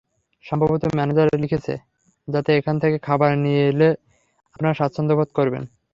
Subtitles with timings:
[0.45, 1.73] সম্ভবত ম্যানেজার লিখেছে,
[2.27, 3.89] যাতে এখান থেকে খাবার নিলে
[4.55, 5.63] আপনারা স্বাচ্ছন্দ্যবোধ করবেন।